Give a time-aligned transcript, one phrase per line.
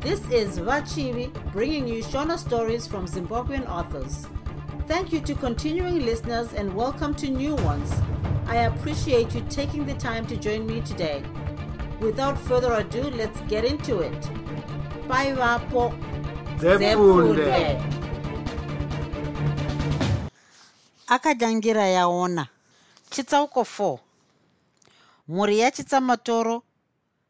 [0.00, 4.26] This is Vachivi bringing you Shona stories from Zimbabwean authors.
[4.88, 7.92] Thank you to continuing listeners and welcome to new ones.
[8.46, 11.22] I appreciate you taking the time to join me today.
[12.00, 14.30] Without further ado, let's get into it.
[15.06, 15.92] Bye, Vapo.
[21.08, 22.46] Akadangira yaona
[23.10, 23.98] chitsauko 4
[25.28, 26.62] mhuri yachitsamatoro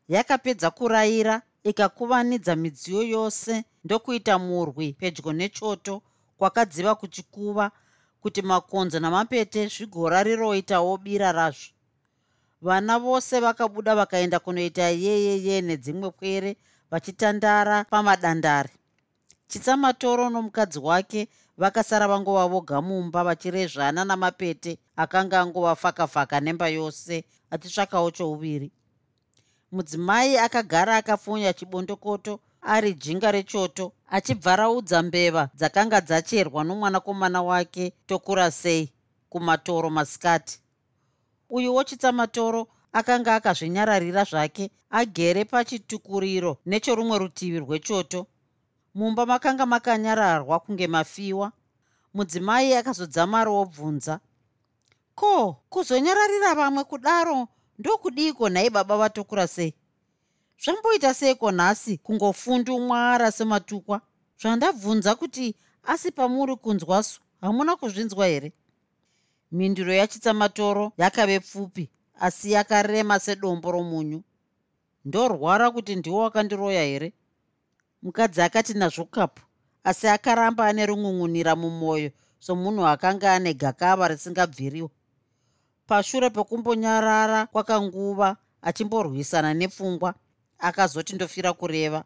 [0.08, 6.02] yakapedza kurayira ikakuvanidza midziyo yose ndokuita murwi pedyo nechoto
[6.38, 7.70] kwakadziva kuchikuva
[8.20, 11.72] kuti makonzo namapete zvigorariroitawo bira razvo.
[12.62, 16.56] Vana vose vakabuda vakaenda kunoita yeyeye nedzimwe kwere
[16.90, 18.72] vachitandara pamadandari.
[19.48, 28.72] Chitsamatoro nomukadzi wake vakasara vangova voga mumba vachirezvana namapete akanga angovafaka-faka nemba yose achitsvakawo chouviri
[29.72, 38.92] mudzimai akagara akafunya chibondokoto ari jinga rechoto achibvaraudza mbeva dzakanga dzacherwa nomwanakomana wake tokura sei?
[39.30, 40.60] kumatoro masikati.
[41.50, 48.26] Uyuwo chitsamatoro akanga akazvinyararira zvake agere pachitukuriro nechorumwe rutivi rwechoto.
[48.94, 51.52] Mumba makanga makanyararwa kunge mafiwa.
[52.14, 54.20] Mudzimai akazodzamarawo bvunza
[55.14, 57.48] ko kuzonyararira vamwe kudaro
[57.80, 59.74] ndokudiko nhai baba vatokura sei?
[60.64, 64.00] Zvamboita seiko nhasi kungofundumwara sematukwa?
[64.40, 68.52] Zvandabvunza kuti asi pamuri kunzwasu hamuna kuzvinzwa here?
[69.52, 71.88] Mhinduro yachitsamatoro yakave pfupi
[72.20, 74.22] asi yakarema sedombo romunyu.
[75.04, 77.12] Ndorwara kuti ndiwo wakandiroya here?
[78.02, 79.42] Mukadzi akati nazvo kapu.
[79.84, 84.90] Asi akaramba ane rungun'unira mumwoyo somunhu akanga ane gakava risingabviriwa
[85.90, 90.14] pashure pekumbonyarara kwakanguva achimborwisana nepfungwa
[90.58, 92.04] akazoti ndofira kureva.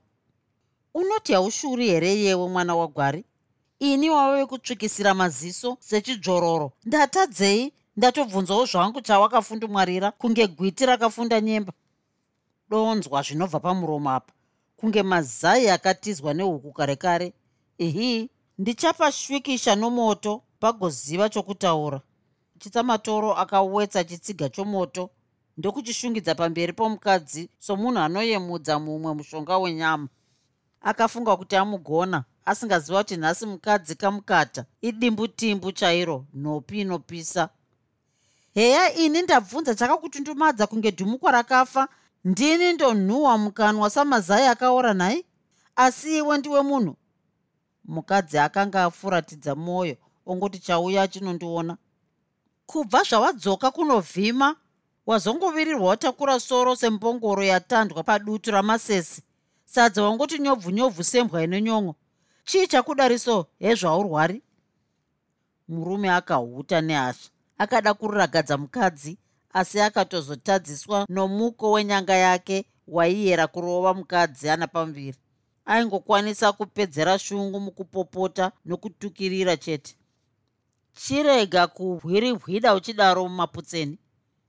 [0.95, 3.25] Unoti haushuri here yewe mwana wagwari?
[3.79, 11.73] Ini wava wekutsvikisira maziso sechidzvororo ndatadzei ndatobvunzawo zvangu chawakafundumwarira kunge gwiti rakafunda nyemba.
[12.71, 14.33] Donzwa zvinobva pamuromo apa
[14.77, 17.33] kunge mazai akatizwa nehuku kare kare
[17.79, 22.01] ihi ndichapashwikisha nomoto pagoziva chokutaura
[22.59, 25.11] chitsamatoro akawetsa chitsiga chomoto
[25.59, 30.09] ndokuchishungidza pamberi pomukadzi somunhu anoyemudza mumwe mushonga wenyama.
[30.81, 34.65] Akafunga kuti amugona asingaziva kuti nhasi mukadzi kamukata.
[34.83, 37.49] Idimbutimbu chairo nhopi inopisa.
[38.55, 41.89] Heya ini ndabvunza chakakutundumadza kunge dhumukwa rakafa.
[42.25, 45.25] Ndini ndonhuhwa mukanwa samazai akaora nhai?
[45.77, 46.97] Asi iwe ndiwe munhu?
[47.85, 51.77] Mukadzi akanga afuratidza mwoyo ongoti chauya achinondiona
[52.67, 54.57] kubva zvawadzoka kunovhima
[55.07, 59.23] wazongovirirwa watakura soro sembongoro yatandwa padutu ramasesi.
[59.65, 61.95] Sadza wangoti nyobvu nyobvu sembwa inonyongo
[62.45, 64.43] chii chakudariso hezvaurwari
[65.69, 69.19] murume akahuta nehasha akada kururagadza mukadzi
[69.53, 75.19] asi akatozotadziswa nomuko wenyanga yake waiyera kurova mukadzi ana pamuviri
[75.65, 79.97] aingokwanisa kupedzera shungu mukupopota nokutukirira chete
[80.95, 83.99] chirega kuhwirihwida uchidaro mumaputseni.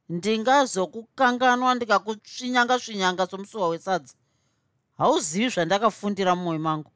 [0.10, 4.14] Ndingazokukanganwa ndikakusvinyanga svinyanga somusuwa wesadza.
[4.98, 6.92] Hauzivi zvandakafundira mumwoyo mangu?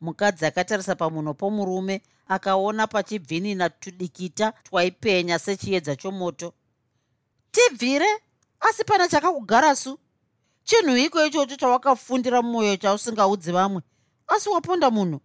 [0.00, 6.52] Mukadzi akatarisa pamunhu pomurume akaona pachibvinina tudikita twaipenya sechiedza chomoto.
[7.50, 8.08] Tibvire
[8.60, 9.98] asi pana chakakugarasu
[10.64, 13.82] chinhu iko ichocho chawakafundira mumwoyo chausingaudzi vamwe?
[14.26, 15.20] Asi waponda munhu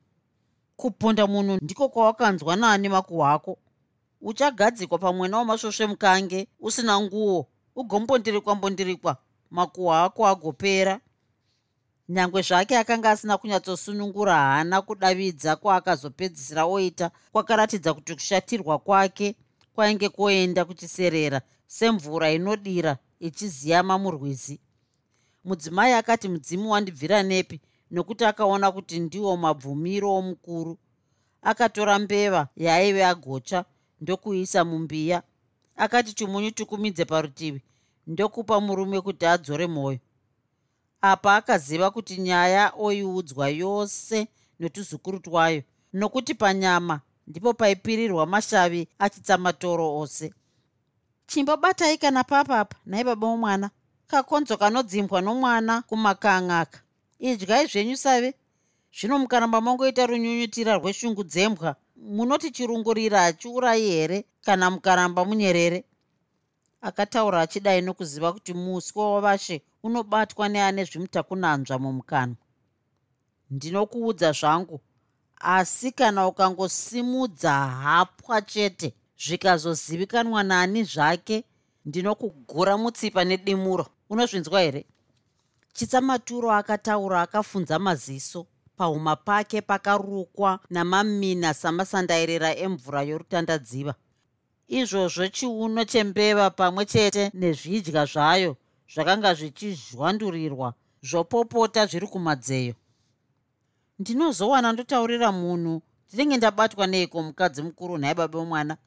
[0.81, 3.57] kuponda munhu ndiko kwawakanzwa nani makuhwa ako.
[4.21, 9.17] Uchagadzikwa pamwena wamasvosve mukange usina nguo ugombondirikwa mbondirikwa
[9.51, 10.99] makuhwa ako agopera.
[12.09, 19.35] Nyange zvake akanga asina kunyatsosunungura hana kudavidza kwaakazopedzisira oita kwakaratidza kuti kushatirwa kwake
[19.73, 24.59] kwainge kwoenda kuchiserera semvura inodira ichiziyama murwizi
[25.43, 27.61] mudzimai akati mudzimu wandibvira nepi
[27.91, 30.77] nokuti akaona kuti ndiwo mabvumiro omukuru.
[31.41, 33.65] Akatora mbeva yaaive agocha
[34.01, 35.23] ndokuisa mumbiya.
[35.75, 37.61] Akati chimunyu tukumidze parutivi
[38.07, 39.99] ndokupa murume kuti adzore mwoyo.
[41.01, 44.27] Apa akaziva kuti nyaya oiudzwa yose
[44.59, 45.63] netuzukuru twayo
[45.93, 50.33] nokuti panyama ndipo paipirirwa mashavi achitsamatoro ose.
[51.27, 53.69] Chimbobatai kana papapa nhai baba womwana
[54.07, 56.79] kakonzo kanodzimbwa nomwana kumakang'aka
[57.21, 58.33] idyai zvenyu save.
[58.93, 65.83] Zvino mukaramba mangoita runyunyutira rweshungu dzembwa munoti chirungurira hachiurayi here kana mukaramba munyerere?
[66.81, 72.35] Akataura achidai nokuziva kuti muswa wavashe unobatwa neane zvimutakunanzva mumukanwa.
[73.51, 74.81] Ndinokuudza zvangu
[75.39, 81.43] asi kana ukangosimudza hapwa chete zvikazozivikanwa nani zvake
[81.85, 83.87] ndinokugura mutsipa nedimuro.
[84.09, 84.85] Unozvinzwa here
[85.73, 88.47] chitsamaturo akataura akafunza maziso.
[88.77, 93.93] Pahuma pake pakarukwa namamina samasandairira emvura yorutandadziva.
[94.67, 98.57] Izvozvo chiuno chembeva pamwe chete nezvidya zvayo
[98.93, 100.73] zvakanga zvichizhwandurirwa
[101.03, 102.73] zvopopota zviri kumadzeyo.
[103.99, 108.77] Ndinozowana ndotaurira munhu ndinenge ndabatwa neiko mukadzi mukuru nhaye baba vomwana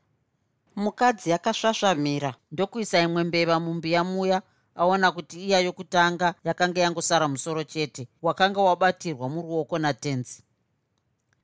[0.77, 4.43] mukadzi akasvasvamira ndokuisa imwe mbeva mumbiya muya
[4.75, 10.43] aona kuti iya yokutanga yakanga yangosara musoro chete wakanga wabatirwa muruoko natenzi.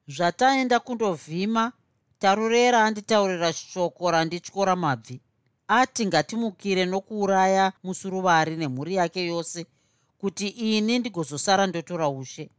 [0.08, 1.72] Zvataenda kundovhima
[2.18, 5.20] tarurera anditaurira shoko randityora mabvi.
[5.68, 9.66] Ati ngatimukire nokuuraya musuruvari nemhuri yake yose
[10.18, 12.50] kuti ini ndigozosara ndotora ushe.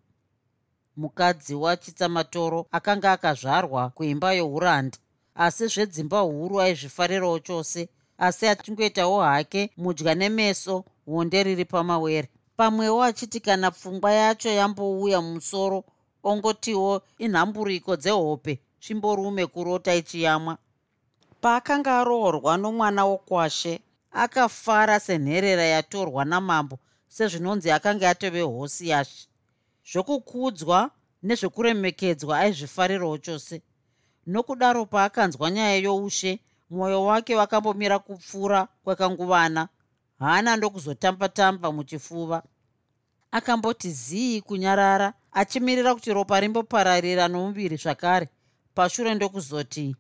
[0.98, 4.98] Mukadzi wachitsamatoro akanga akazvarwa kuimba youranda
[5.36, 7.90] asi zvedzimba huru aizvifarirawo chose
[8.22, 12.30] asi achingoitawo hake mudya nemeso honde riri pamawere.
[12.58, 15.84] Pamwewo achiti kana pfungwa yacho yambouya mumusoro
[16.24, 20.58] ongotiwo inhamburiko dzehope chimborume kurota ichiyamwa.
[21.42, 23.80] Paakanga aroorwa nomwana wokwashe
[24.12, 29.28] akafara senherera yatorwa namambo sezvinonzi akanga atove hosi yashe.
[29.92, 30.92] Zvokukudzwa
[31.24, 33.62] nezvekuremekedzwa aizvifarirawo chose.
[34.28, 36.40] Nokudaro paakanzwa nyaya youshe
[36.72, 39.68] mwoyo wake wakambomira kupfuura kwekanguvana
[40.20, 42.44] haana ndokuzotamba-tamba muchifuva.
[43.32, 48.30] Akamboti zii kunyarara achimirira kuti ropa rimbopararira nomuviri zvakare.
[48.74, 49.96] Pashure ndokuzoti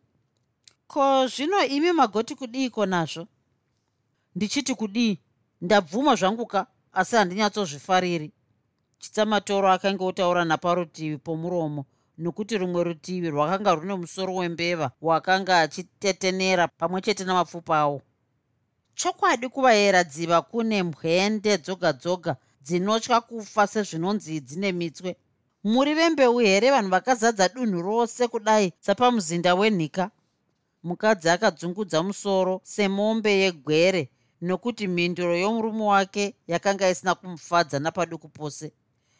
[0.87, 3.27] ko zvino imi magoti kudiiko nazvo?
[4.35, 5.19] Ndichiti kudii
[5.61, 8.31] ndabvuma zvanguka asi handinyatsozvifariri
[8.99, 11.85] chitsamatoro akanga otaura naparutivi pomuromo
[12.17, 18.01] nokuti rumwe rutivi rwakanga rune musoro wembeva wakanga achitetenera pamwe chete namapfupa awo.
[18.95, 25.15] Chokwadi kuvayera dziva kune mwende dzoga dzoga dzinotya kufa sezvinonzi dzine mitswe.
[25.63, 30.11] Muri vembeu here vanhu vakazadza dunhu rose kudai sapamuzinda wenhika?
[30.83, 34.09] Mukadzi akadzungudza musoro semombe yegwere
[34.41, 38.71] nokuti mhinduro yomurume wake yakanga isina kumufadza napaduku pose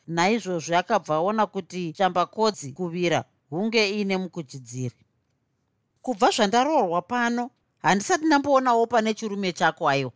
[0.08, 4.96] naizvozvo akabva aona kuti chambakodzi kuvira hunge iine mukuchidziri.
[6.02, 7.50] Kubva zvandaroorwa pano
[7.82, 10.12] handisati ndamboonawo pane chirume chako aiwa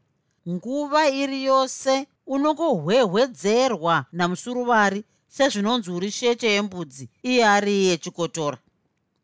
[0.50, 8.58] nguva iri yose unongohwehwedzerwa namusuruvari sezvinonzi uri sheche yembudzi iye ari yechikotora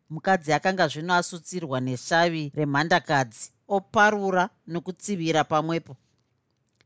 [0.10, 5.96] mukadzi akanga zvino asutsirwa neshavi remhandakadzi oparura nokutsivira pamwepo.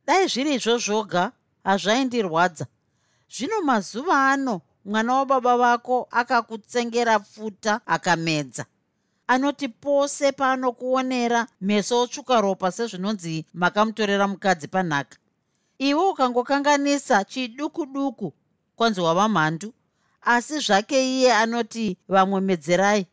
[0.07, 1.31] Dai zviri izvo zvoga
[1.63, 2.65] hazvaindirwadza
[3.37, 8.65] zvino mazuva ano mwana wababa vako akakutsengera pfuta akamedza.
[9.27, 15.17] Anoti pose paanokuonera meso otsvuka ropa sezvinonzi makamutorera mukadzi panhaka.
[15.77, 18.33] Iwe ukangokanganisa chiduku duku
[18.75, 19.73] kwanzi wava mhandu.
[20.21, 23.07] Asi zvake iye anoti vamwe medzerai.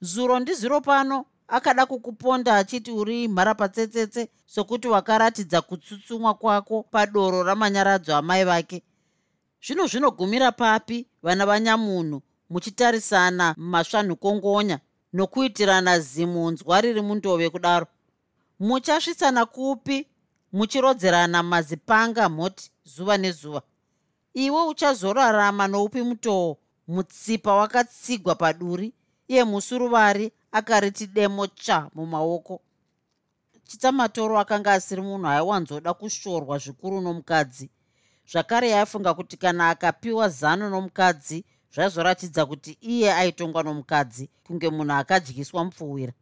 [0.00, 8.44] Zuro ndiziro pano akada kukuponda achiti uri mharapatsetsetse sokuti wakaratidza kutsutsumwa kwako padoro ramanyaradzo amai
[8.44, 8.82] vake
[9.66, 14.78] zvino zvinogumira papi vana vanyamunhu muchitarisana mumasvanhukongonya
[15.12, 17.86] nokuitirana zimunzwa riri mundove kudaro.
[18.60, 20.06] Muchasvitsana kupi
[20.52, 23.62] muchirodzerana mazipanga mhoti zuva nezuva.
[24.34, 26.56] Iwe uchazorarama noupi mutoo
[26.88, 28.92] mutsipa wakatsigwa paduri
[29.28, 32.60] iye musuruvari akariti demo cha mumaoko.
[33.64, 37.70] Chitsamatoro akanga asiri munhu aiwanzoda kushorwa zvikuru nomukadzi
[38.32, 45.64] zvakare yaifunga kuti kana akapiwa zano nomukadzi zvaizoratidza kuti iye aitongwa nomukadzi kunge munhu akadyiswa
[45.64, 46.12] mupfuwira.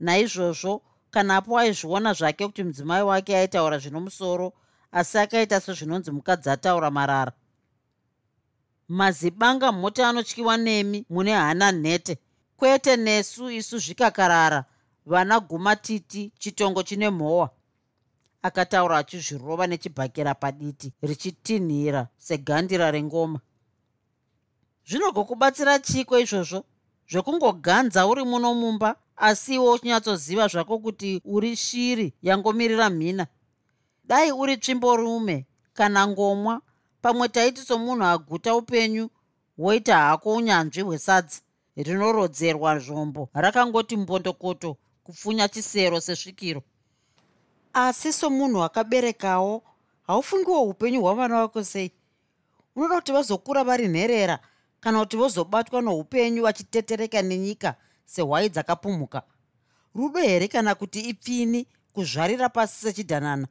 [0.00, 4.52] Naizvozvo kanapo aizviona zvake kuti mudzimai wake aitaura zvino musoro
[4.92, 7.32] asi akaita sezvinonzi mukadzi ataura marara.
[8.88, 12.18] Mazibanga mhoti anotyiwa nemi mune hana nhete.
[12.56, 14.64] Kwete nesu isu zvikakarara
[15.06, 17.50] vana guma titi chitongo chine mhowa
[18.48, 23.40] akataura achizvirova nechibhakera paditi richitinhira segandira rengoma
[24.88, 26.60] zvinogokubatsira chiko izvozvo
[27.10, 33.26] zvekungoganza uri muno mumba asi iwe uchinyatsoziva zvako kuti uri shiri yangomirira mhina.
[34.04, 36.60] Dai uri tsvimborume kana ngomwa
[37.02, 39.10] pamwe taiti somunhu aguta upenyu
[39.58, 41.40] woita hako unyanzvi hwesadzi
[41.76, 46.62] rinorodzerwa zvombo rakangoti mbondokoto kupfunya chisero sesvikiro
[47.74, 49.62] asi somunhu akaberekawo
[50.06, 51.92] haufungiwo upenyu hwavana vako sei?
[52.76, 54.38] Unoda kuti vazokura vari nherera
[54.80, 59.22] kana kuti vozobatwa noupenyu vachitetereka nenyika sehwai dzakapumuka?
[59.94, 63.46] Rudo here kana kuti ipfini kuzvarira pasi sechidhanana?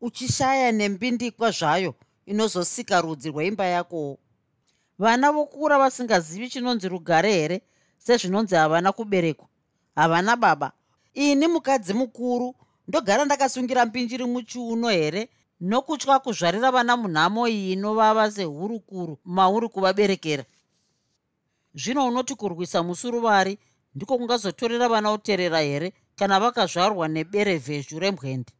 [0.00, 1.94] Uchishaya nembindikwa zvayo
[2.26, 4.18] inozosika rudzi rweimba yakowo.
[4.98, 7.60] Vana vokura vasingazivi chinonzi rugare here
[7.98, 9.48] sezvinonzi havana kuberekwa?
[9.94, 10.72] Havana baba?
[11.14, 12.54] Ini mukadzi mukuru
[12.88, 15.28] ndogara ndakasungira mbinjiri muchiuno here?
[15.60, 20.44] Nokutya kuzvarira vana munhamo iyi inovava sehurukuru mauri kuvaberekera.
[21.74, 23.58] Zvino unoti kurwisa musuruvari
[23.94, 28.52] ndiko kungazotorera vana uterera here kana vakazvarwa neberevhezhu remwende?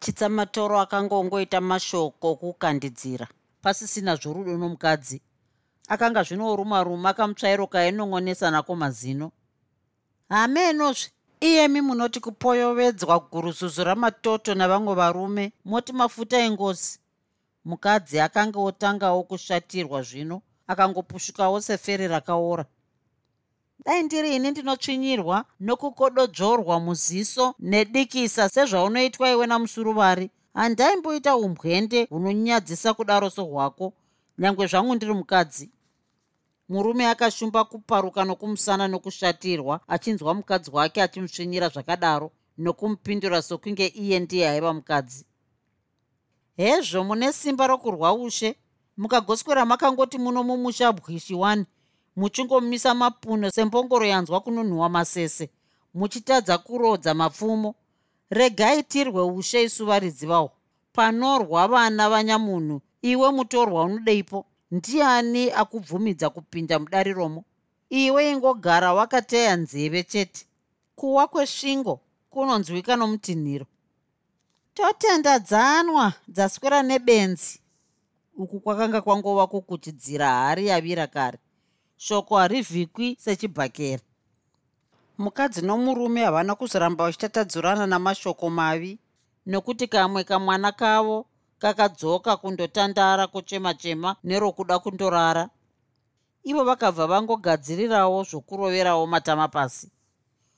[0.00, 3.26] Chitsamatoro akangongoita mashoko okukandidzira
[3.62, 5.20] pasisina zvorudo nomukadzi.
[5.88, 9.32] Akanga zvino ruma ruma kamutsvairo kainongonesa nako mazino.
[10.28, 11.10] Hamenozve
[11.42, 16.98] iyemi munoti kupoyovedzwa guruzuzu ramatoto navamwe varume moti mafuta engozi.
[17.64, 22.64] Mukadzi akanga otangawo kushatirwa zvino akangopushukawo sefere rakaora.
[23.84, 30.30] Dai ndiri ini ndinotsvinyirwa nokukododzorwa muziso nedikisa sezvaunoitwa iwe namusuruvari.
[30.54, 33.92] Handaimboita umbwende hunonyadzisa kudaro sohwako
[34.38, 35.70] nyange zvangu ndiri mukadzi
[36.72, 44.72] murume akashumba kuparuka nokumusana nokushatirwa achinzwa mukadzi wake achimusvinyira zvakadaro nokumupindura sokunge iye ndiye aiva
[44.72, 45.26] mukadzi.
[46.56, 48.56] Hezvo mune simba rokurwa ushe.
[48.96, 51.64] Mukagoswera makangoti muno mumusha bwishiwani
[52.16, 55.50] muchingomisa mapuno sembongoro yanzwa kunonhuhwa masese
[55.94, 57.74] muchitadza kurodza mapfumo.
[58.30, 60.50] Regai tirwe ushe isuva ridzivawo.
[60.92, 67.40] Panorwa vana vanyamunhu iwe mutorwa unodeipo ndiani akubvumidza kupinda mudariromo
[68.02, 70.40] iwe ingogara wakateya nzeve chete.
[70.98, 71.94] Kuwa kwesvingo
[72.30, 73.66] kunonzwika nomutinhiro.
[74.74, 77.60] Totenda dzanwa dzaswera nebenzi.
[78.42, 81.38] Uku kwakanga kwangova kukutidzira hari yavira kare.
[81.96, 84.02] Shoko harivhikwi sechibhakera
[85.18, 88.98] mukadzi nomurume havana kuzoramba vachitatadzurana namashoko mavi
[89.46, 91.26] nokuti kamwe kamwana kavo
[91.62, 95.48] kakadzoka kundotandara kuchema-chema nerokuda kundorara.
[96.50, 99.90] Ivo vakabva vangogadzirirawo zvokuroverawo matama pasi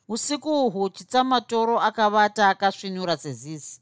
[0.08, 3.80] usiku uhwu chitsamatoro akavata akasvinura sezizi.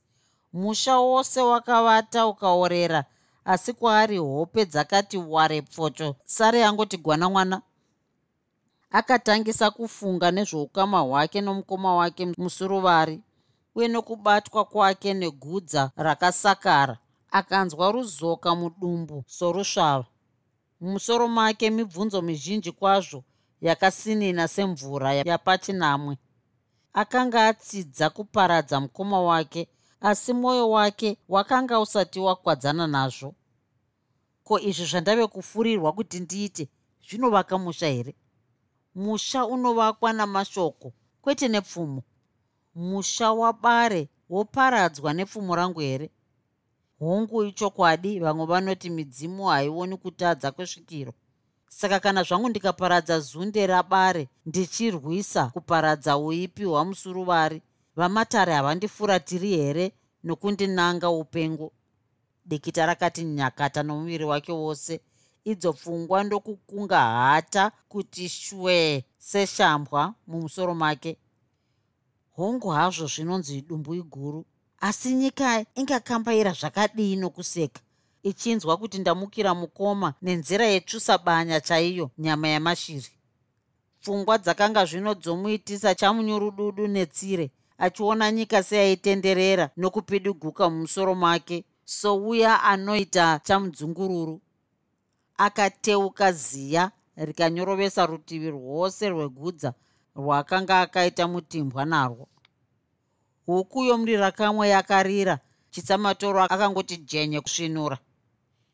[0.52, 3.04] Musha wose wakavata ukaorera
[3.44, 7.62] asi kwaari hope dzakati ware pfocho sare angoti gwana mwana
[8.90, 13.20] akatangisa kufunga nezveukama hwake nomukoma wake musuruvari
[13.74, 16.98] uye nokubatwa kwake negudza rakasakara
[17.32, 20.06] akanzwa ruzoka mudumbu sorusvava.
[20.80, 23.24] Mumusoro make mibvunzo mizhinji kwazvo
[23.60, 26.14] yakasinina semvura yapachinamwe
[26.92, 29.68] akanga atsidza kuparadza mukoma wake
[30.00, 33.34] asi mwoyo wake wakanga usati wakwadzana nazvo.
[34.44, 36.68] Ko izvi zvandave kufurirwa kuti ndiite
[37.06, 38.14] zvinovaka musha here?
[38.94, 42.02] Musha unovakwa namashoko kwete nepfumo.
[42.74, 46.10] Musha wabare woparadzwa nepfumo rangu here
[47.02, 51.12] hongu ichokwadi vamwe vanoti midzimu haioni kutadza kwesvikiro.
[51.68, 57.62] Saka kana zvangu ndikaparadza zunde rabare ndichirwisa kuparadza uipi hwamusuruvari.
[57.97, 59.92] Vamatare havandifuratiri here
[60.25, 61.73] nokundinanga upengo?
[62.44, 65.00] Dikita rakati nyakata nomuviri wake wose.
[65.44, 71.16] Idzo pfungwa ndokukunga hata kuti shwe seshambwa mumusoro make.
[72.37, 74.44] Hongu hazvo zvinonzi dumbu iguru
[74.82, 77.80] asi nyika ingakambaira zvakadii nokuseka
[78.22, 83.10] ichinzwa kuti ndamukira mukoma nenzira yetsvusabanya chaiyo nyama yamashiri.
[84.00, 87.46] Pfungwa dzakanga zvino dzomuitisa chamunyurududu netsire
[87.78, 94.40] achiona nyika seyaitenderera nokupidiguka mumusoro make souya anoita chamudzungururu.
[95.36, 99.74] Akateuka ziya rikanyorovesa rutivi rwose rwegudza
[100.16, 102.28] rwaakanga akaita mutimbwa narwo
[103.46, 105.38] huku yomurira kamwe yakarira
[105.70, 107.99] chitsamatoro akangoti jenye kusvinura.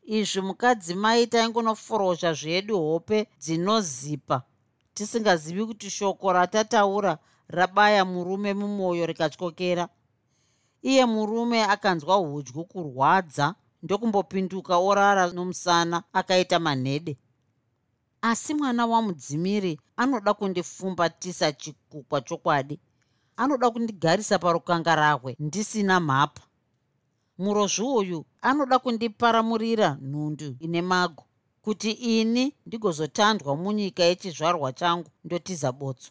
[0.03, 4.43] Izvi mukadzi mai taingonoforosha zvedu hope dzinozipa.
[4.95, 9.89] Tisingazivi kuti shoko ratataura rabaya murume mumwoyo rikatyokera.
[10.83, 17.17] Iye murume akanzwa hudyu kurwadza ndokumbopinduka orara nomusana akaita manhede.
[18.23, 22.81] Asi mwana wamudzimiri anoda kundifumbatisa chikukwa chokwadi
[23.43, 26.43] anoda kundigarisa parukangarahwe ndisina mhapa
[27.39, 28.19] murozvi uyu
[28.49, 31.25] anoda kundiparamurira nhundu ine mago
[31.65, 36.11] kuti ini ndigozotandwa munyika yechizvarwa changu ndotiza botso.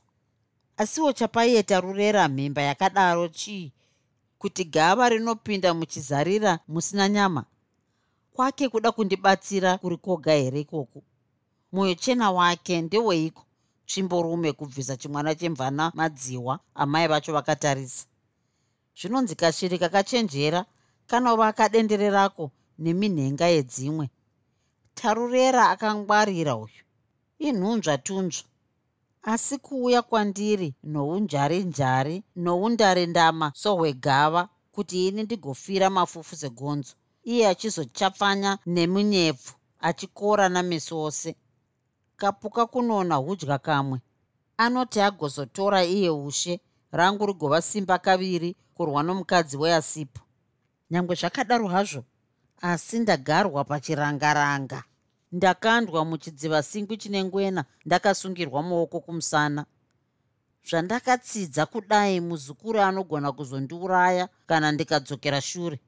[0.78, 3.72] Asiwo chapaieta rurera mhemba yakadaro chii
[4.40, 7.44] kuti gava rinopinda muchizarira musina nyama?
[8.34, 11.04] Kwake kuda kundibatsira kuri koga here ikoku
[11.72, 13.44] mwoyo chena wake ndeweiko
[13.88, 18.06] tsvimborume kubvisa chimwana chemvana madziwa amai vacho vakatarisa.
[19.00, 20.66] Zvinonzi kashiri kakachenjera
[21.10, 24.10] kanova kadendererako neminhenga yedzimwe.
[24.98, 26.84] Tarurera akangwarira uyu.
[27.40, 28.48] Inhunzva tunzva.
[29.24, 39.54] Asi kuuya kwandiri nounjari njari noundarendama sohwegava kuti ini ndigofira mafufu segonzo iye achizochapfanya nemunyepfu
[39.80, 41.36] achikora nameso ose
[42.18, 44.00] kapuka kunona hudya kamwe.
[44.58, 46.60] Anoti agozotora iye ushe
[46.92, 50.22] rangu rigova simba kaviri kurwa nomukadzi weasipo.
[50.92, 52.04] Nyange zvakadaro hazvo
[52.62, 54.84] asi ndagarwa pachirangaranga.
[55.32, 59.66] Ndakandwa muchidziva singwi chine ngwena ndakasungirwa maoko kumusana.
[60.70, 65.80] Zvandakatsidza kudai muzukuru anogona kuzondiuraya kana ndikadzokera shure.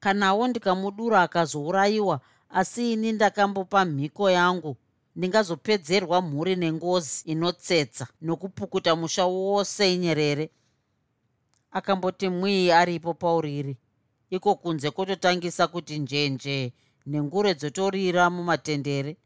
[0.00, 4.76] Kanawo ndikamudura akazourayiwa asi ini ndakambopa mhiko yangu
[5.16, 10.50] ndingazopedzerwa mhuri nengozi inotsetsa nokupukuta musha wose inyerere.
[11.70, 13.76] Akamboti mwii aripo pauriri?
[14.30, 16.72] Iko kunze kwototangisa kuti njenje
[17.06, 19.16] nengure dzotorira mumatendere.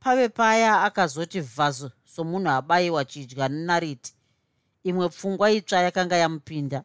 [0.00, 4.14] Pave paya akazoti vhazo somunhu abayiwa chidya nenariti
[4.84, 6.84] imwe pfungwa itsva yakanga yamupinda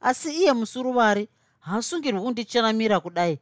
[0.00, 1.28] asi iye musuruvari
[1.60, 3.38] haasungirwi kundichanamira kudai.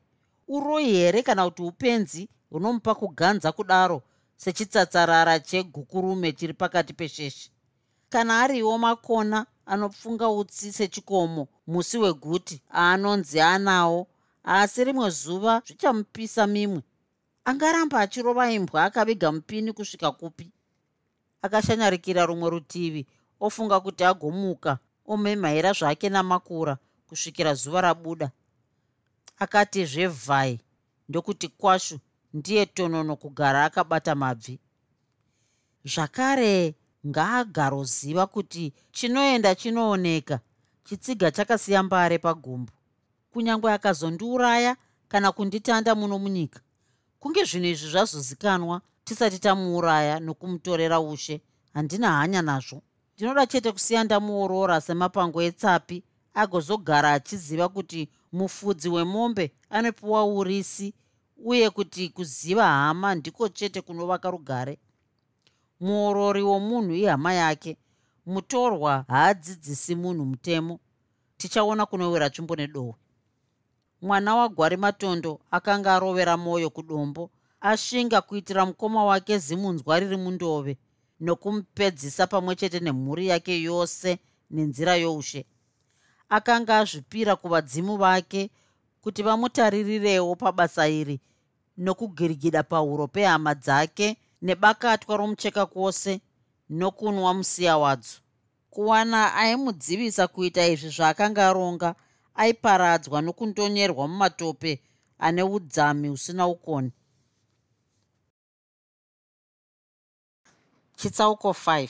[0.48, 4.02] Uroyi here kana kuti upenzi hunomupa kuganza kudaro
[4.36, 7.50] sechitsatsarara chegukurume chiri pakati pesheshe
[8.08, 14.06] kana ariwo makona anopfunga utsi sechikomo musi weguti aanonzi anawo
[14.48, 16.82] asi rimwe zuva zvichamupisa mimwe.
[17.44, 20.50] Angaramba achirova imbwa akaviga mupini kusvika kupi?
[21.42, 23.06] Akashanyarikira rumwe rutivi
[23.40, 28.30] ofunga kuti agomuka omemhaira zvake namakura kusvikira zuva rabuda.
[29.38, 30.60] Akati zvevhai
[31.08, 32.00] ndokuti kwashu
[32.34, 34.60] ndiye tonono kugara akabata mabvi.
[35.84, 36.74] Zvakare
[37.06, 40.40] ngaagaroziva kuti chinoenda chinooneka
[40.84, 42.72] chitsiga chakasiya mbare pagumbu
[43.32, 44.76] kunyange akazondiuraya
[45.08, 46.60] kana kunditanda muno munyika.
[47.20, 51.40] Kunge zvinhu izvi zvazozikanwa tisati tamuuraya nokumutorera ushe
[51.74, 52.82] handina hanya nazvo.
[53.16, 56.02] Ndinoda chete kusiya ndamuorora semapango etsapi
[56.34, 60.94] agozogara achiziva kuti mufudzi wemombe anopiwa urisi
[61.38, 64.78] uye kuti kuziva hama ndiko chete kunovaka rugare.
[65.80, 67.76] Muorori womunhu ihama yake
[68.26, 70.80] mutorwa haadzidzisi munhu mutemo.
[71.36, 72.94] Tichaona kunowira tsvimbo nedohwe
[74.02, 80.78] mwana wagwari matondo akanga arovera mwoyo kudombo ashinga kuitira mukoma wake zimunzwa riri mundove
[81.20, 84.18] nokumupedzisa pamwe chete nemhuri yake yose
[84.50, 85.46] nenzira youshe.
[86.28, 88.50] Akanga azvipira kuvadzimu vake
[89.02, 91.20] kuti vamutaririrewo pabasa iri
[91.78, 96.20] nokugirigida pahuro pehama dzake nebakatwa romucheka kwose
[96.70, 98.18] nokunwa musiya wadzo.
[98.70, 101.94] Kuwana aimudzivisa kuita izvi zvaakanga aronga
[102.34, 104.82] aiparadzwa nokundonyerwa mumatope
[105.18, 106.92] ane udzami husina ukoni.
[110.96, 111.88] Chitsauko 5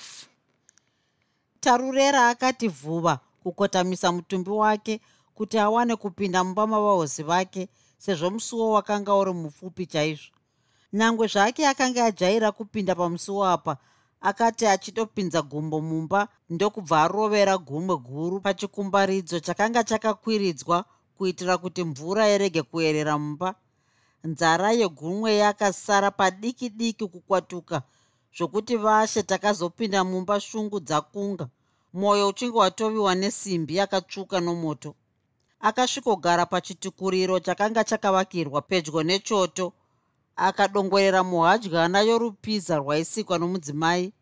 [1.61, 5.01] tarurera akati vhuva kukotamisa mutumbi wake
[5.39, 7.63] kuti awane kupinda mumba mavahozi vake
[7.99, 10.33] sezvo musuwo wakanga uri mupfupi chaizvo.
[10.93, 13.77] Nyangwe zvake akanga ajaira kupinda pamusuwo apa
[14.21, 16.21] akati achitopinza gumbo mumba
[16.51, 20.85] ndokubva arovera gumwe guru pachikumbaridzo chakanga chakakwiridzwa
[21.17, 23.55] kuitira kuti mvura irege kuyerera mumba.
[24.25, 27.77] Nzara yegumwe yakasara padiki diki kukwatuka
[28.37, 31.47] zvokuti vashe takazopinda mumba shungu dzakunga.
[31.95, 34.95] Mwoyo uchinge watoviwa nesimbi yakatsvuka nomoto
[35.61, 39.73] akasvikogara pachitukuriro chakanga chakavakirwa pedyo nechoto.
[40.37, 44.13] Akadongorera muhadyana yorupiza rwaisikwa nomudzimai.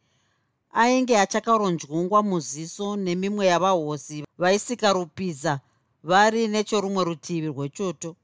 [0.72, 5.60] Ainge achakaronjungwa muziso nemimwe yavahosi vaisika rupiza
[6.02, 8.16] vari nechorumwe rutivi rwechoto.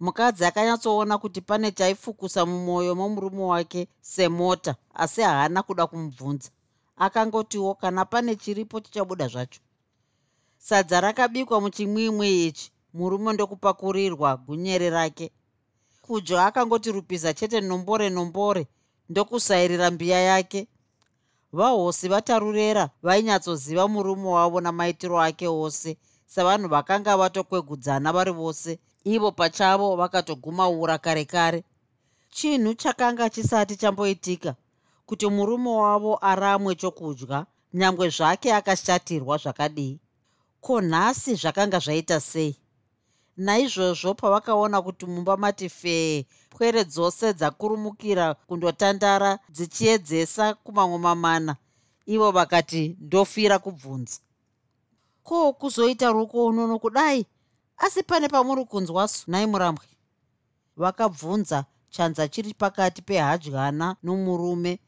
[0.00, 6.50] Mukadzi akanyatsoona kuti pane chaifukusa mumwoyo momurume wake semota asi haana kuda kumubvunza.
[6.96, 9.60] Akangotiwo kana pane chiripo chichabuda zvacho
[10.60, 12.72] sadza rakabikwa muchimwimwi ichi.
[12.94, 15.30] Murume ndokupakurirwa gunyere rake.
[16.02, 18.66] Kudya akangoti rupiza chete nombore nombore
[19.08, 20.68] ndokusairira mbiya yake.
[21.52, 25.96] Vahosi vatarurera vainyatsoziva murume wavo namaitiro ake ose
[26.26, 28.78] savanhu vakanga vatokwegudzana vari vose.
[29.04, 31.64] Ivo pachavo vakatogumaura kare kare.
[32.30, 34.54] Chinhu chakanga chisati chamboitika
[35.06, 39.98] kuti murume wavo aramwe chokudya nyangwe zvake akashatirwa zvakadii
[40.60, 42.56] ko nhasi zvakanga zvaita sei?
[43.36, 51.56] Naizvozvo pavakaona kuti mumba mati fee pwere dzose dzakurumukira kundotandara dzichiedzesa kumamwe mamana.
[52.06, 54.18] Ivo vakati ndofira kubvunza.
[55.22, 57.26] Ko kuzoita rukonono kudai?
[57.78, 59.86] Asi pane pamuri kunzwasu nai murambwe
[60.76, 64.78] vakabvunza chanza chiri pakati pehadyana nomurume.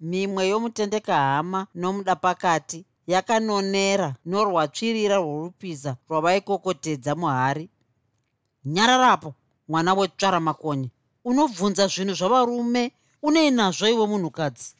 [0.00, 7.68] Mimwe yomutendeka hama nomuda pakati yakanonera norwatsvirira rworupiza rwavaikokotedza muhari.
[8.64, 9.34] Nyararapo
[9.68, 10.90] mwana wetsvara makonye.
[11.24, 14.74] Unobvunza zvinhu zvavarume unei nazvo iwe munhukadzi?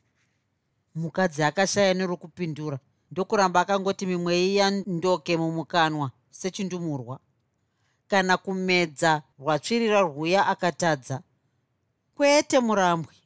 [0.94, 2.78] Mukadzi akashaya nerokupindura
[3.10, 7.18] ndokuramba akangoti mimwe iya ndoke mumukanwa sechindumurwa.
[8.08, 11.22] Kana kumedza rwatsvirira rwuya akatadza
[12.14, 13.16] kwete murambwi.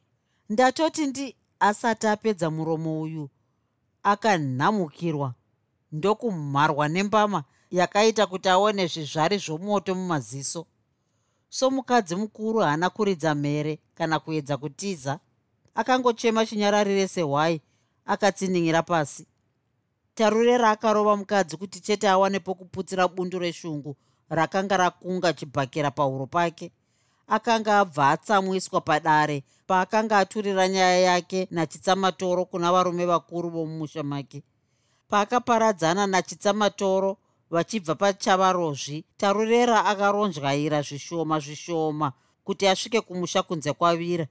[0.49, 3.29] Ndatoti ndi asati apedza muromo uyu
[4.11, 5.33] akanhamukirwa.
[5.91, 10.65] Ndokumharwa nembama yakaita kuti aone zvizvari zvomoto mumaziso.
[11.49, 15.19] So mukadzi mukuru haana kuridza mhere kana kuedza kutiza.
[15.75, 17.61] Akangochema chinyararire sehwai
[18.05, 19.27] akatsinhingira pasi.
[20.15, 23.95] Tarurera akarova mukadzi kuti chete awane pokuputsira bundu reshungu
[24.29, 26.71] rakanga rakunga chibhakera pahuro pake
[27.27, 34.43] akanga abva atsamwiswa padare paakanga aturira nyaya yake nachitsamatoro kuna varume vakuru vomumusha make.
[35.09, 37.17] Paakaparadzana nachitsamatoro
[37.51, 42.13] vachibva pachavarozvi tarurera akaronzvaira zvishoma zvishoma
[42.43, 44.27] kuti asvike kumusha kunze kwavira.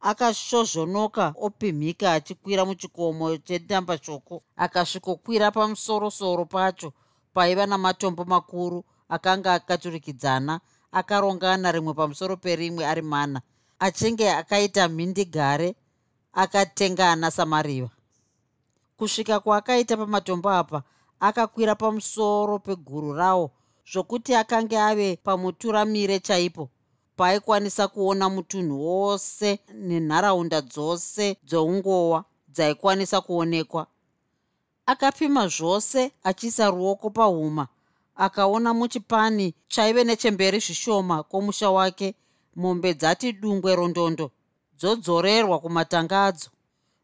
[0.00, 6.92] Akashozvonoka opimhika achikwira muchikomo chendambashoko akasvikokwira pamusorosoro pacho
[7.34, 10.60] paiva namatombo makuru akanga akaturikidzana
[10.92, 13.40] akarongana rimwe pamusoro perimwe ari mana
[13.78, 15.74] achinge akaita mhindigare
[16.32, 17.90] akatengana samariva.
[18.96, 20.82] Kusvika kwaakaita pamatombo apa
[21.20, 23.50] akakwira pamusoro peguru rawo
[23.92, 26.70] zvokuti akange ave pamuturamire chaipo.
[27.16, 33.86] Paaikwanisa kuona mutunhu wose nenharaunda dzose dzoungowa dzaikwanisa kuonekwa.
[34.86, 37.68] Akapima zvose achiisa ruoko pahuma
[38.18, 42.14] akaona muchipani chaive nechemberi zvishoma kwomusha wake
[42.56, 44.30] mombe dzati dungwe rondondo
[44.78, 46.50] dzodzorerwa kumatanga adzo.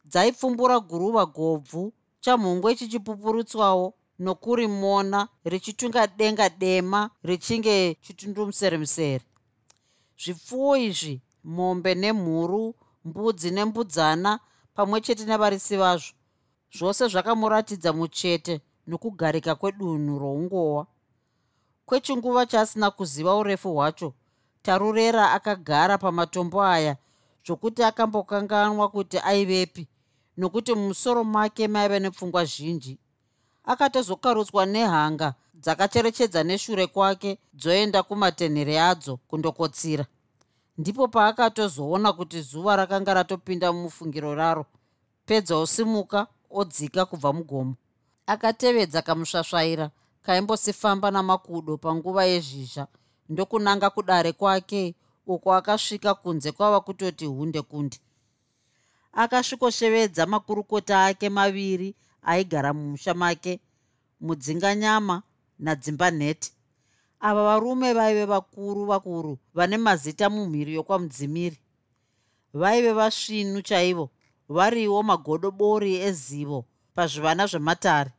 [0.04, 9.24] Dzaipfumbura guruva gobvu chamhungwe chichipupurutswawo nokuri mona richitunga denga dema richinge chitundumuseremusere.
[10.22, 12.74] Zvipfuwo izvi mombe nemhuru
[13.04, 14.40] mbudzi nembudzana
[14.74, 16.14] pamwe chete nevarisi vazvo
[16.76, 20.86] zvose zvakamuratidza muchete nokugarika kwedunhu roungowa
[21.86, 24.12] kwechinguva chaasina kuziva urefu hwacho
[24.62, 26.96] tarurera akagara pamatombo aya
[27.46, 29.88] zvokuti akambokanganwa kuti aivepi
[30.36, 32.98] nokuti mumusoro make maive nepfungwa zhinji.
[33.64, 40.06] Akatozokarutswa nehanga dzakacherechedza neshure kwake dzoenda kumatenhere adzo kundokotsira.
[40.78, 44.66] Ndipo paakatozoona kuti zuva rakanga ratopinda mumufungiro raro
[45.26, 47.74] pedza osimuka odzika kubva mugomo
[48.26, 49.90] akatevedza kamusvasvaira
[50.24, 52.86] kaimbosifamba namakudo panguva yezhizha.
[53.28, 54.94] Ndokunanga kudare kwake
[55.26, 57.98] uko akasvika kunze kwava kutoti hunde kunde
[59.14, 63.60] akasvikoshevedza makurukota ake maviri aigara mumusha make
[64.20, 65.22] mudzinganyama
[65.58, 66.52] nadzimba nhete
[67.20, 71.58] ava varume vaive vakuru vakuru vane mazita mumhiri yokwamudzimiri.
[72.54, 74.10] Vaive vasvinu chaivo
[74.48, 78.10] variwo magodobori ezivo pazvivana zvematare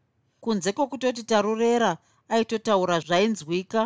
[0.45, 1.97] kunze kwokutoti tarurera
[2.29, 3.81] aitotaura zvainzwika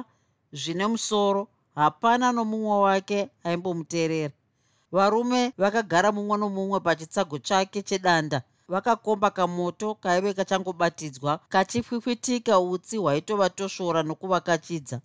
[0.59, 4.33] zvine musoro hapana nomumwe wake aimbomuteerera.
[4.91, 8.41] Varume vakagara mumwe nomumwe pachitsago chake chedanda.
[8.67, 15.01] Vakakomba kamoto kaive kachangobatidzwa kachipwipwitika utsi hwaitovatosvora nokuvakachidza.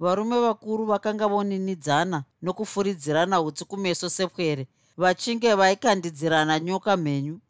[0.00, 7.40] Varume vakuru vakanga voninidzana nokufuridzirana utsi kumeso sepwere vachinge vaikandidzirana nyoka mhenyu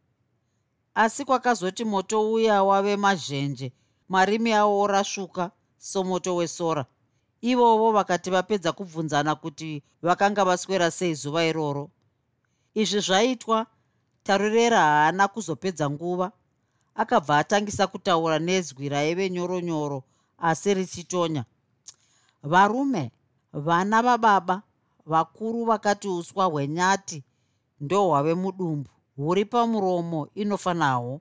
[0.99, 3.73] asi kwakazoti moto uya wave mazhenje.
[4.09, 6.85] Marimi avo orasvuka somoto wesora.
[7.41, 11.91] Ivovo vakati vapedza kubvunzana kuti vakanga vaswera sei zuva iroro.
[12.75, 13.67] Izvi zvaitwa
[14.23, 16.33] tarurera haana kuzopedza nguva.
[16.95, 20.03] Akabva atangisa kutaura nezwi raive nyoronyoro
[20.39, 21.45] asi richitonya.
[22.43, 23.13] Varume
[23.53, 24.63] vana vababa
[25.07, 27.23] vakuru vakati uswa hwenyati
[27.81, 31.21] ndo hwave mudumbu huri pamuromo inofanahwo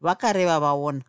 [0.00, 1.04] vakareva vaona.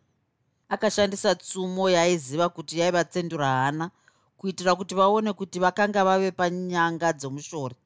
[0.68, 3.90] Akashandisa tsumo yaaiziva kuti yaivatsendura hana
[4.36, 7.76] kuitira kuti vaone kuti vakanga vave panyanga dzomushori.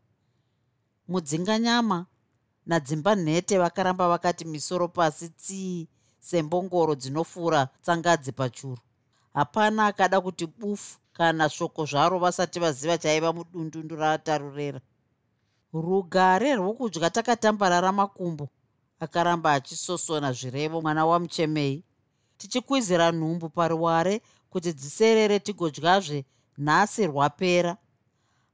[1.08, 2.06] Mudzinganyama
[2.66, 8.82] nadzimba nhete vakaramba vakati misoro pasi tsii sembongoro dzinofura tsangadzi pachuru.
[9.34, 14.80] Hapana akada kuti bufu kana shoko zvaro vasati vaziva chaiva mudundundu ratarurera
[15.72, 18.48] rugare rwokudya takatambarara makumbo
[19.00, 21.84] akaramba achisosona zvirevo mwana wamuchemei.
[22.38, 26.24] Tichikwizira nhumbu paruware kuti dziserere tigodyazve
[26.58, 27.76] nhasi rwapera.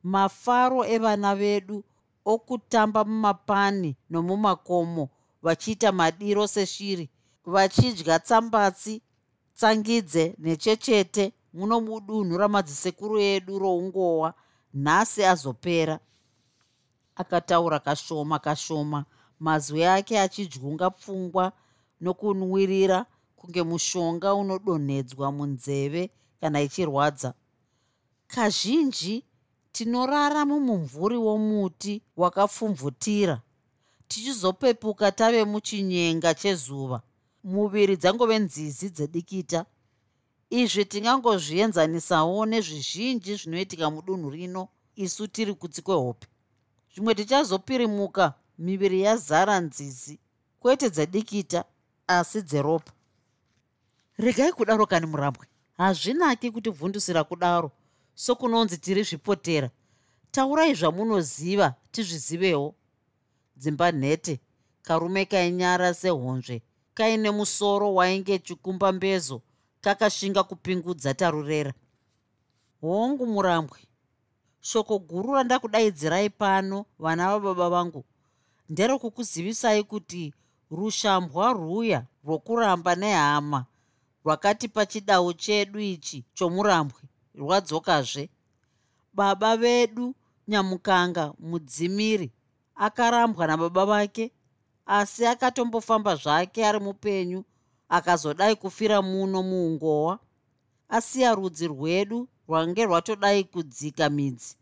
[0.02, 1.84] Mafaro evana vedu
[2.24, 5.08] okutamba mumapani nomumakomo
[5.42, 7.08] vachiita madiro seshiri
[7.46, 9.02] vachidya tsambatsi
[9.54, 11.32] tsangidze nechechete.
[11.52, 14.34] Muno mudunhu ramadzisekuru edu roungowa
[14.74, 15.98] nhasi azopera
[17.18, 19.04] akataura kashoma kashoma.
[19.40, 21.52] Mazwi ake achidyunga pfungwa
[22.00, 27.34] nokunwirira kunge mushonga unodonhedzwa munzeve kana ichirwadza.
[28.26, 29.24] Kazhinji
[29.72, 33.40] tinorara mumumvuri womuti wakapfumvutira.
[34.08, 37.02] Tichizopepuka tave muchinyenga chezuva.
[37.44, 39.64] Muviri dzangove nzizi dzedikita.
[40.50, 44.68] Izvi tingangozvienzanisawo nezvizhinji zvinoitika mudunhu rino.
[44.96, 46.26] Isu tiri kutsi kwehope
[46.98, 50.18] zvimwe tichazopirimuka miviri yazara nzizi
[50.60, 51.64] kwete dzedikita
[52.06, 52.92] asi dzeropa.
[54.18, 55.46] Regai kudaro kani murambwe.
[55.76, 57.70] Hazvinaki kuti bvundusira kudaro
[58.14, 59.70] sokunonzi tiri zvipotera.
[60.30, 62.74] Taurai zvamunoziva tizvizivewo.
[63.56, 64.40] Dzimba nhete
[64.82, 66.62] karume kainyara sehonzve
[66.94, 69.42] kaine musoro wainge chikumba mbezo
[69.80, 71.72] kakashinga kupingudza tarurera.
[72.80, 73.87] Hongu murambwe
[74.60, 78.04] shoko guru randakudaidzirai pano vana vababa vangu.
[78.68, 80.34] Nderokukuzivisai kuti
[80.70, 83.66] rushambwa rwuya rwokuramba nehama
[84.24, 87.00] rwakati pachidau chedu ichi chomurambwe
[87.34, 88.30] rwadzokazve.
[89.14, 90.14] Baba vedu
[90.48, 92.30] nyamukanga mudzimiri
[92.74, 94.32] akarambwa nababa vake
[94.86, 97.44] asi akatombofamba zvake ari mupenyu
[97.88, 100.18] akazodai kufira muno muungowa.
[100.88, 104.56] Asiya rudzi rwedu rwange rwatodai kudzika midzi.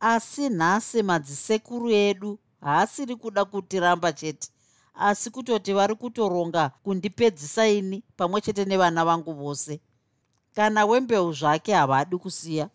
[0.00, 4.48] Asi nhasi madzisekuru edu haasiri kuda kutiramba chete
[4.94, 9.80] asi kutoti vari kutoronga kundipedzisaini pamwe chete nevana vangu vose.
[10.54, 12.70] Kana wembeu zvake havadi kusiya.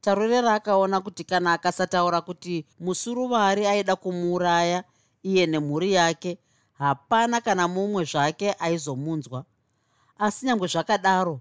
[0.00, 4.84] Tarorera akaona kuti kana akasataura kuti musuruvari aida kumuuraya
[5.22, 6.38] iye nemhuri yake
[6.72, 9.44] hapana kana mumwe zvake aizomunzwa.
[10.18, 11.40] Asi nyange zvakadaro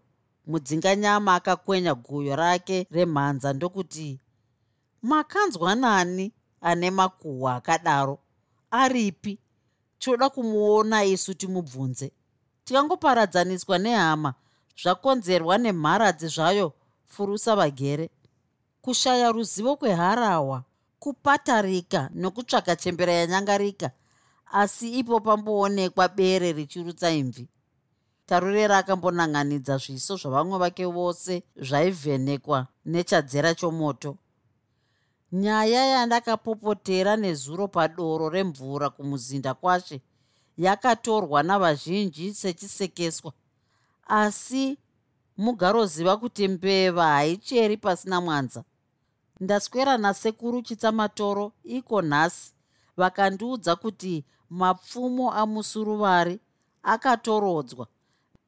[0.50, 4.20] mudzinganyama akakwenya guyo rake remhanza ndokuti
[5.02, 8.20] makanzwa nani ane makuhwa akadaro?
[8.72, 9.40] Aripi?
[10.00, 12.12] Toda kumuona isu timubvunze.
[12.64, 14.34] Tikangoparadzaniswa nehama
[14.82, 16.74] zvakonzerwa nemharadzi zvayo
[17.06, 18.10] furusa vagere.
[18.82, 20.64] Kushaya ruzivo kweharahwa
[21.00, 23.92] kupatarika nokutsvaga chembera yanyangarika
[24.52, 27.48] asi ipo pamboonekwa bere richirutsa imvi
[28.30, 34.18] tarurera akambonanganidza zviso zvavamwe vake vose zvaivhenekwa nechadzera chomoto.
[35.32, 40.02] Nyaya yandakapopotera nezuro padoro remvura kumuzinda kwashe
[40.58, 43.32] yakatorwa navazhinji sechisekeswa.
[44.08, 44.78] Asi
[45.38, 48.64] mugaroziva kuti mbeva haicheri pasina mwanza.
[49.40, 52.54] Ndaswera nasekuru chitsamatoro iko nhasi
[52.98, 56.40] vakandiudza kuti mapfumo amusuruvari
[56.84, 57.88] akatorodzwa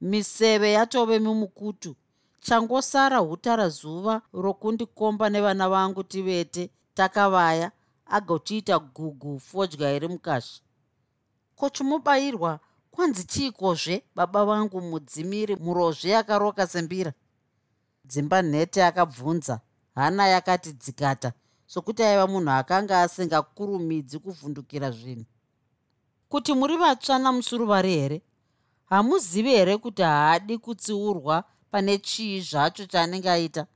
[0.01, 1.95] miseve yatove mumukutu.
[2.39, 7.71] Changosara utara zuva rokundikomba nevana vangu tivete takavaya
[8.05, 10.61] agotiita gugu fodya iri mukashi.
[11.55, 12.59] Kochimubayirwa
[12.91, 17.13] kwanzi chiikozve baba vangu mudzimiri murozve akaroka sembira?
[18.05, 19.59] Dzimba nhete akabvunza
[19.95, 21.33] hana yakati dzikata
[21.67, 25.25] sokuti aiva munhu akanga asingakurumidzi kuvhundukira zvinhu.
[26.29, 28.21] Kuti muri vatsvana musuruvari here
[28.91, 33.67] hamuzivi here kuti haadi kutsiurwa pane chii zvacho chaanenge aita?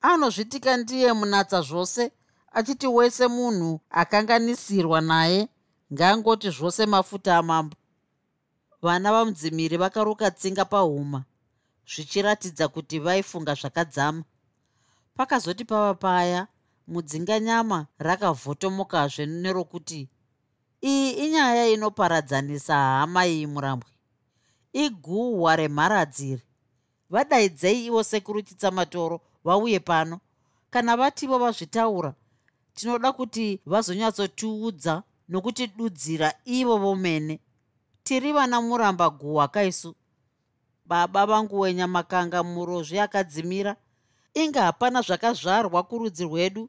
[0.00, 2.12] Anozvitika ndiye munatsa zvose
[2.52, 5.48] achiti wese munhu akanganisirwa naye
[5.92, 7.76] ngaangoti zvose mafuta amambo.
[8.82, 11.24] Vana vamudzimiri vakaruka tsinga pahuma
[11.94, 14.22] zvichiratidza kuti vaifunga zvakadzama.
[15.14, 16.46] Pakazoti pava paya
[16.86, 20.08] mudzinganyama rakavhotomokazve nerokuti
[20.80, 23.97] iyi inyaya inoparadzanisa hama iyi murambwe
[24.72, 26.42] iguhwa remharadziri.
[27.10, 30.20] Vadaidzei ivo sekuru chitsamatoro vauye pano.
[30.70, 32.14] Kana vativo vazvitaura
[32.74, 37.40] tinoda kuti vazonyatsotiudza nokutidudzira ivo vomene.
[38.02, 39.94] Tiri vana muramba guhwa kaisu
[40.86, 43.76] baba vangu wenyamakanga murozvi akadzimira.
[44.34, 46.68] Inge hapana zvakazvarwa kurudzi rwedu.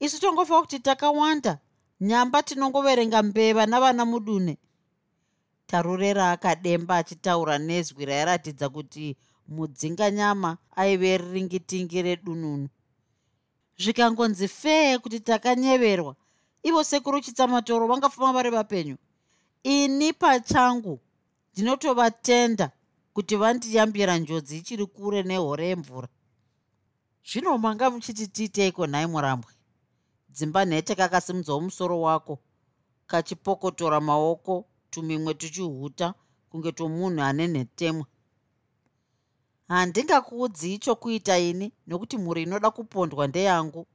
[0.00, 1.58] Isu tongofa kuti takawanda
[2.00, 4.58] nyamba tinongoverenga mbeva navana mudune
[5.72, 9.16] tarurera akademba achitaura nezwi rairatidza kuti
[9.48, 12.68] mudzinganyama aive riringitingi redununu.
[13.78, 16.14] Zvikangonzi fee kuti takanyeverwa
[16.62, 18.96] ivo sekuru chitsamatoro vangafamba vari vapenyu.
[19.62, 21.00] Ini pachangu
[21.52, 22.70] ndinotovatenda
[23.14, 26.08] kuti vandiyambira njodzi ichiri kure nehore yemvura.
[27.24, 29.52] Zvino manga muchiti tiiteiko nhai murambwe
[30.28, 32.38] dzimba nhete kakasimudzawo musoro wako
[33.06, 36.06] kachipokotora maoko tumimwe tuchihuta
[36.50, 38.06] kunge tomunhu ane nhetemwa
[39.72, 43.86] handingakuudzii chokuita ini nokuti mhuri inoda kupondwa ndeyangu.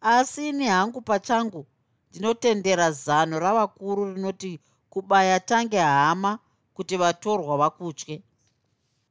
[0.00, 1.66] Asi ini hangu pachangu
[2.10, 6.38] ndinotendera zano ravakuru rinoti kubaya tange hama
[6.74, 8.22] kuti vatorwa vakutye.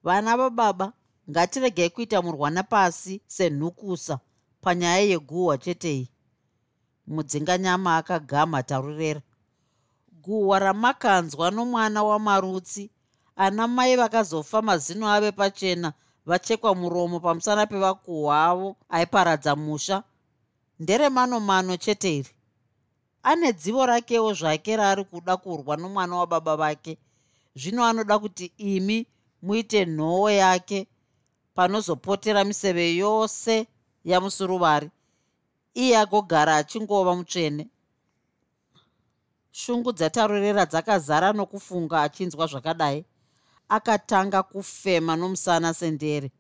[0.03, 0.93] Vana vababa
[1.29, 4.19] ngatiregei kuita murwana pasi senhukusa
[4.61, 6.09] panyaya yeguhwa chetei.
[7.07, 9.21] Mudzinganyama akagama tarurera
[10.25, 12.89] guhwa ramakanzwa nomwana wamarutsi.
[13.35, 15.93] Ana mai vakazofa mazino ave pachena
[16.25, 20.03] vachekwa muromo pamusana pevakuhwa avo aiparadza musha.
[20.79, 22.29] Nderemanomano chete iri.
[23.23, 26.97] Ane dzivo rakewo zvake raari kuda kurwa nomwana wababa vake.
[27.55, 29.07] Zvino anoda kuti imi
[29.41, 30.87] muite nhoo yake
[31.55, 33.67] panozopotera miseve yose
[34.05, 34.89] yamusuruvari.
[35.73, 37.67] Iye agogara achingova mutsvene
[39.55, 43.05] shungu dzatarorera dzakazara nokufunga achinzwa zvakadai.
[43.69, 46.31] Akatanga kufema nomusana sendere.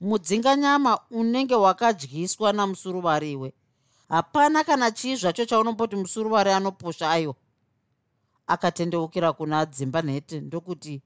[0.00, 3.52] Mudzinganyama unenge wakadyiswa namusuruvariwe
[4.08, 7.34] hapana kana chii zvacho chaunomboti musuruvari anoposha aiwa
[8.46, 11.02] akatendeukira kuna dzimba nhete ndokuti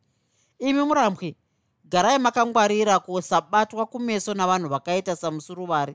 [0.59, 1.37] imi murambwi
[1.85, 5.95] garai makangwarira kusabatwa kumeso navanhu vakaita samusuruvari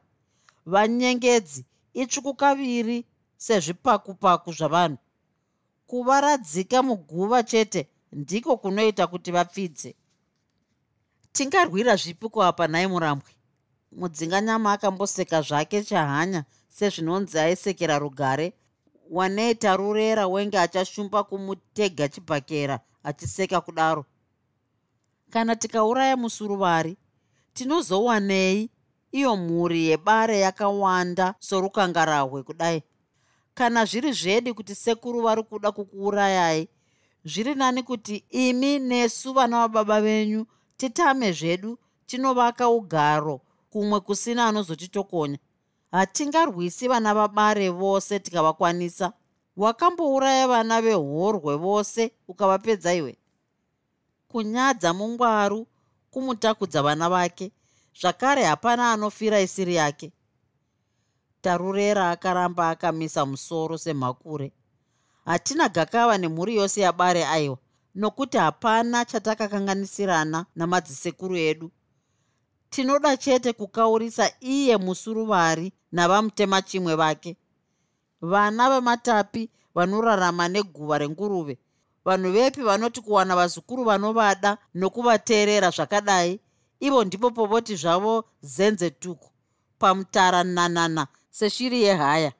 [0.65, 3.05] vanyengedzi itsvuku kaviri
[3.37, 4.97] sezvipakupaku zvavanhu.
[5.87, 9.95] Kuvaradzika muguva chete ndiko kunoita kuti vapfidze.
[11.31, 13.31] Tingarwira zvipi kuapa nhai murambwe?
[13.91, 18.53] Mudzinganyama akamboseka zvake chahanya sezvinonzi aisekera rugare.
[19.09, 24.05] Wanei tarurera wenge achashumba kumutega chibhakera achiseka kudaro.
[25.29, 26.97] Kana tikauraya musuruvari
[27.53, 28.69] tinozowanei?
[29.11, 32.83] Iyo mhuri yebare yakawanda sorukangarahwe kudai
[33.55, 36.67] kana zviri zvedi kuti sekuru vari kuda kukuurayai
[37.25, 40.45] zviri nani kuti imi nesu vana vababa venyu
[40.77, 45.39] titame zvedu tinovaka ugaro kumwe kusina anozotitokonya
[45.95, 49.13] hatingarwisi vana vabare vose tikavakwanisa.
[49.57, 53.17] Wakambouraya vana vehorwe vose ukavapedza iwe.
[54.27, 55.67] Kunyadza mungwaru
[56.11, 57.51] kumutakudza vana vake
[58.01, 60.11] zvakare hapana anofira isiri yake
[61.45, 64.51] tarurera akaramba akamisa musoro semhakure
[65.25, 67.57] hatina gakava nemhuri yose yabare aiwa
[67.95, 71.71] nokuti hapana chatakakanganisirana namadzisekuru edu.
[72.69, 77.37] Tinoda chete kukaurisa iye musuruvari navamutema chimwe vake.
[78.21, 81.57] Vana vematapi vanorarama neguva renguruve
[82.05, 86.39] vanhu vepi vanoti kuwana vazukuru vanovada nokuvateerera zvakadai
[86.79, 89.29] ivo ndipo povoti zvavo zenze tuku
[89.79, 92.31] pamutara nanana seshiri yehaya.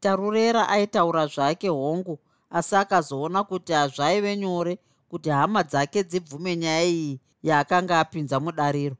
[0.00, 2.18] Tarurera aitaura zvake hongu
[2.50, 8.96] asi akazoona kuti hazvaive nyore kuti hama dzake dzibvume nyaya iyi yaakanga apinza mudariro.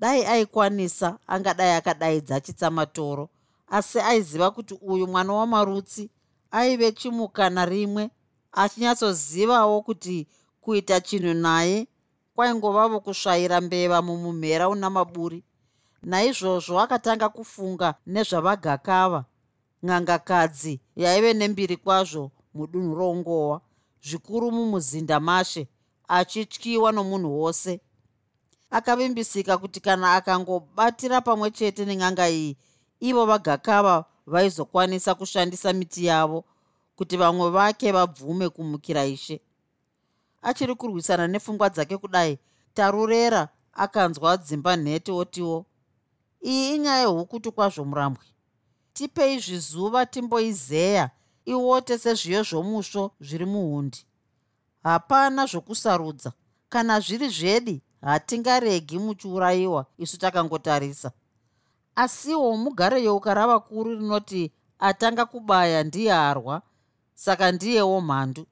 [0.00, 3.28] Dai aikwanisa angadai akadaidza chitsamatoro
[3.68, 6.10] asi aiziva kuti uyu mwana wamarutsi
[6.50, 8.10] aive chimukana rimwe
[8.52, 10.28] achinyatsozivawo kuti
[10.60, 11.88] kuita chinhu naye
[12.34, 15.44] kwaingovavo kusvaira mbeva mumumhera una maburi
[16.02, 19.24] naizvozvo akatanga kufunga nezvavagakava
[19.84, 23.60] ng'angakadzi yaive nembiri kwazvo mudunhu roungowa
[24.02, 25.68] zvikuru mumuzinda mashe
[26.08, 27.80] achityiwa nomunhu wose.
[28.70, 32.56] Akavimbisika kuti kana akangobatira pamwe chete nen'anga iyi
[33.00, 36.44] ivo vagakava vaizokwanisa kushandisa miti yavo
[36.96, 39.40] kuti vamwe vake vabvume kumukira ishe.
[40.42, 42.38] Achiri kurwisana nepfungwa dzake kudai
[42.74, 45.66] tarurera akanzwa dzimba nhete otiwo
[46.42, 48.24] iyi inyaya yehukutu kwazvo murambwe.
[48.92, 51.10] Tipei zvizuva timboizeya
[51.44, 54.06] iwote sezviyo zvomusvo zviri muhundi.
[54.82, 56.32] Hapana zvokusarudza.
[56.68, 61.12] Kana zviri zvedi hatingaregi muchiurayiwa isu takangotarisa.
[61.94, 66.62] Asiwo mugare yeuka ravakuru rinoti atanga kubaya ndiye arwa.
[67.14, 68.46] Saka ndiyewo mhandu.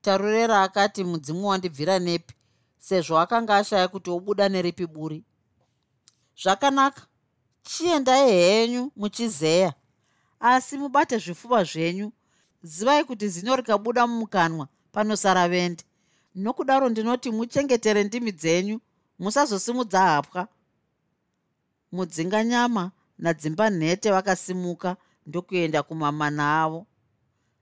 [0.00, 2.34] Tarurera akati mudzimu wandibvira nepi.
[2.78, 5.24] Sezvo akanga ashaya kuti obuda neripi buri
[6.42, 7.02] zvakanaka.
[7.62, 9.74] Chiendai henyu muchizeya.
[10.40, 12.12] Asi mubate zvifuva zvenyu.
[12.62, 15.84] Zivai kuti zino rikabuda mumukanwa panosara vende
[16.34, 18.80] nokudaro ndinoti muchengetere ndimi dzenyu
[19.18, 20.48] musazosimudza hapwa.
[21.92, 26.86] Mudzinganyama nadzimba nhete vakasimuka ndokuenda kumamana avo.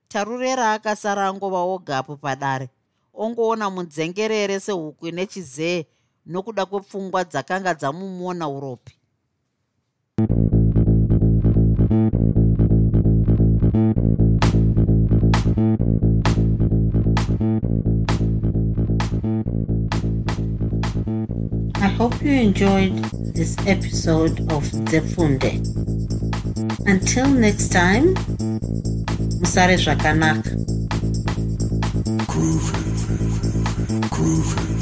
[0.08, 2.70] Tarurera akasara angova ogapo padare.
[3.14, 5.86] Ongoona mudzengerere sehuku nechizee
[6.26, 8.94] nokuda kwepfungwa dzakanga dzamumona uropi
[21.74, 22.94] I hope you enjoyed
[23.34, 25.60] this episode of Zefunde.
[26.86, 28.14] Until next time,
[29.40, 30.50] Musare Shakanaka.
[32.26, 32.80] Groovy.
[34.08, 34.73] Groovy.